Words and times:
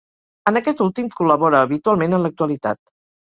En 0.51 0.55
aquest 0.59 0.79
últim 0.85 1.11
col·labora 1.19 1.61
habitualment 1.67 2.17
en 2.19 2.25
l'actualitat. 2.27 2.81